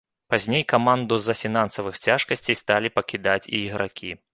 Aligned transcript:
Пазней 0.33 0.63
каманду 0.73 1.19
з-за 1.21 1.35
фінансавых 1.43 2.03
цяжкасцей 2.09 2.61
сталі 2.65 2.87
пакідаць 3.01 3.43
і 3.55 3.59
ігракі. 3.67 4.11